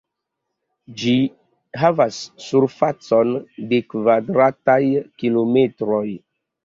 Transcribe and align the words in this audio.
Ĝi 1.01 1.11
havas 1.81 2.17
surfacon 2.45 3.35
de 3.75 3.81
kvadrataj 3.95 4.83
kilometroj. 5.23 6.05